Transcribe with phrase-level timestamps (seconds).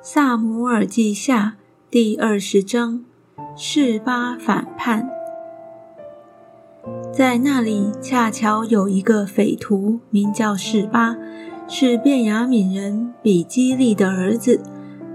[0.00, 1.56] 萨姆尔记下
[1.90, 3.04] 第二十章，
[3.56, 5.10] 示巴反叛。
[7.12, 11.16] 在那里，恰巧有一个匪徒，名叫示巴，
[11.66, 14.60] 是便雅悯人比基利的儿子。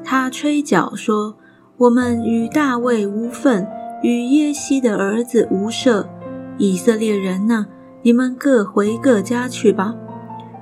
[0.04, 1.38] 他吹角说
[1.77, 3.65] ：“我们与大卫无份，
[4.04, 6.09] 与耶西的儿子无涉。
[6.57, 7.68] 以色列人呢，
[8.02, 9.95] 你们各回各家去吧。”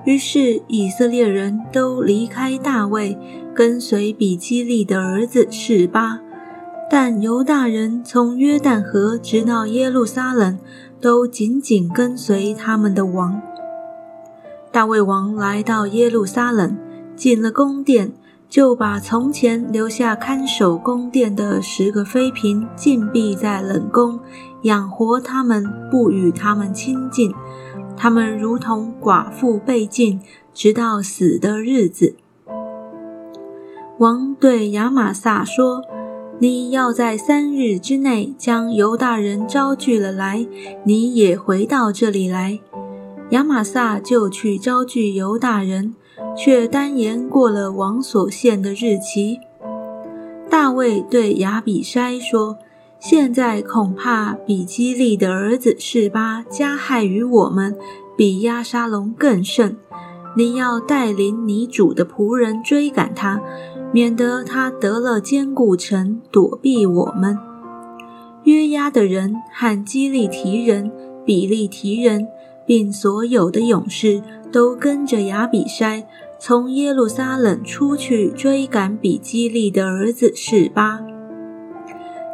[0.03, 3.15] 于是以色列人都离开大卫，
[3.55, 6.19] 跟随比基利的儿子示巴。
[6.89, 10.59] 但犹大人从约旦河直到耶路撒冷，
[10.99, 13.41] 都紧紧跟随他们的王。
[14.71, 16.77] 大卫王来到耶路撒冷，
[17.15, 18.11] 进了宫殿，
[18.49, 24.19] 就把从前留下看守宫殿的十个妃嫔禁闭在冷宫，
[24.63, 27.33] 养活他们，不与他们亲近。
[27.95, 30.19] 他们如同寡妇被禁，
[30.53, 32.15] 直到死的日子。
[34.01, 35.83] 王对亚玛撒说
[36.41, 40.47] ：“你要在三日之内将犹大人招聚了来，
[40.83, 42.59] 你也回到这里来。”
[43.29, 45.93] 亚玛撒就去招聚犹大人，
[46.35, 49.39] 却单言过了王所限的日期。
[50.49, 52.57] 大卫对亚比筛说。
[52.99, 57.75] 现在恐怕比基利的儿子示巴加害于我们，
[58.15, 59.75] 比亚沙龙更甚。
[60.37, 63.41] 你要带领你主的仆人追赶他，
[63.93, 67.37] 免得他得了坚固城躲避我们。
[68.43, 70.91] 约押的人和基利提人、
[71.25, 72.27] 比利提人，
[72.65, 76.05] 并所有的勇士都跟着亚比筛，
[76.39, 80.99] 从耶路撒冷出去追赶比基利的儿子示巴。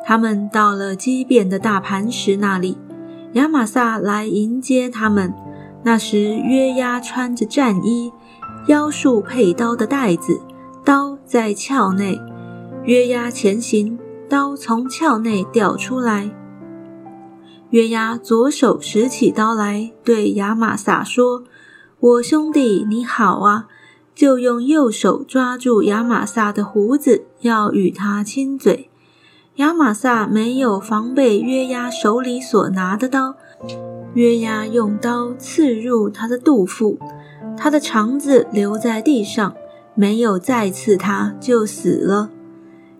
[0.05, 2.77] 他们到了畸变的大磐石那里，
[3.33, 5.33] 亚玛撒来迎接他们。
[5.83, 8.11] 那时约押穿着战衣，
[8.67, 10.39] 腰束佩刀的带子，
[10.87, 12.17] 刀在鞘内。
[12.85, 13.99] 约押前行，
[14.29, 16.31] 刀从鞘内掉出来。
[17.71, 21.43] 约押左手拾起刀来，对亚玛撒说
[21.99, 23.67] ：“我兄弟你好啊！”
[24.15, 28.89] 就用右手抓住亚玛撒的胡子，要与他亲嘴。
[29.57, 33.35] 亚玛撒没有防备约押手里所拿的刀，
[34.13, 36.97] 约押用刀刺入他的肚腹，
[37.57, 39.53] 他的肠子留在地上，
[39.97, 42.29] 没有再刺他，就死了。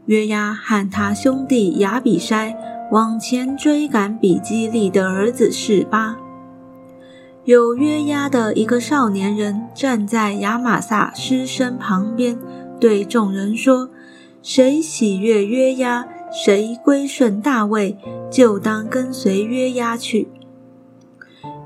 [0.08, 2.56] 约押和他兄弟亚比筛
[2.92, 6.18] 往前追赶比基利的儿子示巴。
[7.46, 12.38] 有约押的一个少年人站在亚玛撒尸身旁边，
[12.80, 13.90] 对众人说
[14.42, 17.98] ：“谁喜悦约押？”谁归顺大卫，
[18.30, 20.28] 就当跟随约押去。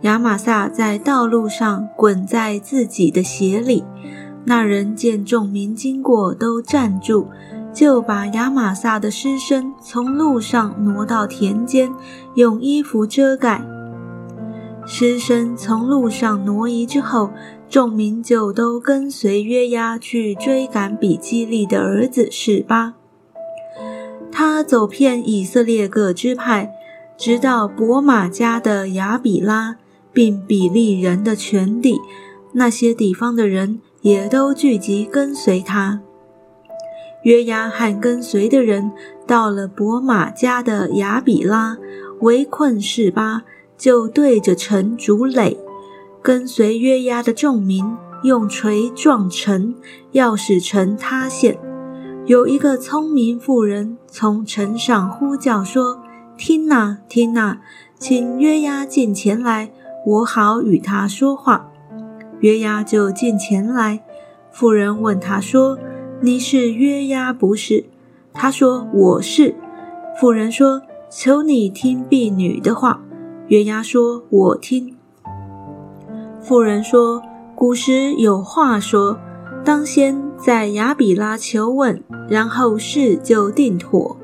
[0.01, 3.83] 亚玛撒在道路上滚在自己的鞋里，
[4.43, 7.27] 那人见众民经过，都站住，
[7.73, 11.93] 就把亚玛撒的尸身从路上挪到田间，
[12.35, 13.63] 用衣服遮盖。
[14.85, 17.29] 尸身从路上挪移之后，
[17.69, 22.95] 众民就都跟随约押去追赶比基利的儿子示巴。
[24.31, 26.71] 他走遍以色列各支派，
[27.15, 29.77] 直到伯马家的亚比拉，
[30.11, 31.99] 并比利人的全地，
[32.53, 36.01] 那些地方的人也都聚集跟随他。
[37.23, 38.91] 约押和跟随的人
[39.27, 41.77] 到了伯马家的亚比拉，
[42.21, 43.43] 围困示巴，
[43.77, 45.57] 就对着城筑垒。
[46.23, 49.75] 跟随约押的众民用锤撞城，
[50.11, 51.57] 要使城塌陷。
[52.25, 55.99] 有一个聪明妇人从城上呼叫说
[56.37, 57.57] ：“听呐，听呐，
[57.97, 59.71] 请约押进前来，
[60.05, 61.70] 我好与他说话。”
[62.41, 64.03] 约押就进前来。
[64.51, 65.79] 妇人问他说
[66.21, 67.85] ：“你是约押不是？”
[68.33, 69.55] 他说：“我是。”
[70.19, 73.01] 妇人说：“求你听婢女的话。”
[73.47, 74.95] 约押说：“我听。”
[76.41, 77.21] 妇人说
[77.55, 79.17] ：“古时有话说。”
[79.63, 84.17] 当先在亚比拉求问，然后事就定妥。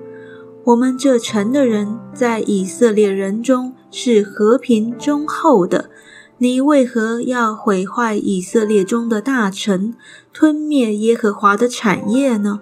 [0.63, 5.91] 我们这城的人在以色列人中是和平忠厚的，
[6.39, 9.95] 你为何要毁坏以色列中的大臣，
[10.31, 12.60] 吞灭耶和华的产业呢？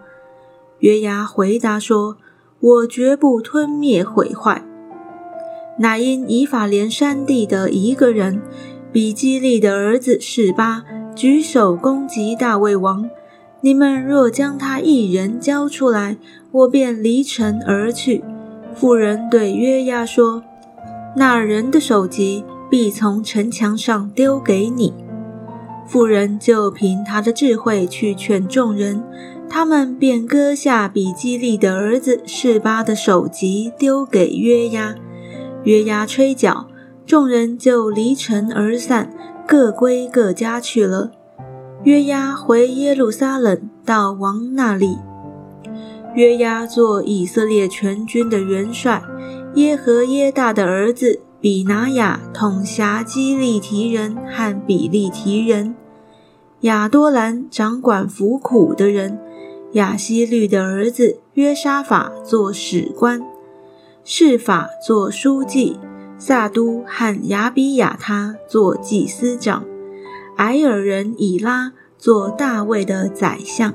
[0.79, 2.17] 约押回答说
[2.59, 4.63] ：“我绝不吞灭毁坏。
[5.79, 8.41] 乃因以法莲山地的一个人，
[8.93, 10.83] 比基利的儿子示巴。”
[11.15, 13.09] 举手攻击大卫王，
[13.61, 16.17] 你们若将他一人交出来，
[16.51, 18.21] 我便离城而去。
[18.73, 20.43] 妇人对约押说
[21.15, 22.43] ：“那人的首级
[22.75, 24.93] 必从城墙上丢给你。”
[25.87, 29.01] 妇人就凭他的智慧去劝众人，
[29.49, 34.93] 他们便割下比基利的儿子示巴的首级，丢给约押。
[35.63, 36.67] 约押吹角，
[37.05, 39.09] 众人就离城而散，
[39.47, 41.11] 各归各家去了。
[41.85, 44.97] 约押回耶路撒冷，到王那里。
[46.13, 49.01] 约押做以色列全军的元帅，
[49.53, 55.75] 耶和耶大的儿子比拿雅统辖基利提人和比利提人。
[56.61, 59.19] 亚多兰掌管服苦的人，
[59.73, 63.21] 亚希律的儿子约沙法做史官，
[64.03, 65.77] 示法做书记，
[66.17, 69.63] 萨都和亚比亚他做祭司长，
[70.37, 73.71] 埃尔人以拉做大卫的宰相。